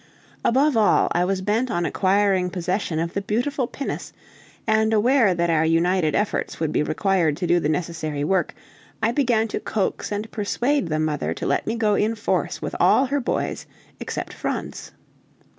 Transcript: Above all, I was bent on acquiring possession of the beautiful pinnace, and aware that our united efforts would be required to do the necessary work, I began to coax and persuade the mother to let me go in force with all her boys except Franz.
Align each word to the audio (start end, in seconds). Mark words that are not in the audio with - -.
Above 0.43 0.75
all, 0.75 1.09
I 1.11 1.23
was 1.23 1.41
bent 1.41 1.69
on 1.69 1.85
acquiring 1.85 2.49
possession 2.49 2.97
of 2.97 3.13
the 3.13 3.21
beautiful 3.21 3.67
pinnace, 3.67 4.13
and 4.65 4.93
aware 4.93 5.35
that 5.35 5.51
our 5.51 5.63
united 5.63 6.15
efforts 6.15 6.59
would 6.59 6.71
be 6.71 6.81
required 6.81 7.37
to 7.37 7.45
do 7.45 7.59
the 7.59 7.69
necessary 7.69 8.23
work, 8.23 8.55
I 9.03 9.11
began 9.11 9.47
to 9.49 9.59
coax 9.59 10.11
and 10.11 10.31
persuade 10.31 10.87
the 10.87 10.97
mother 10.99 11.35
to 11.35 11.45
let 11.45 11.67
me 11.67 11.75
go 11.75 11.93
in 11.93 12.15
force 12.15 12.63
with 12.63 12.75
all 12.79 13.05
her 13.05 13.19
boys 13.19 13.67
except 13.99 14.33
Franz. 14.33 14.91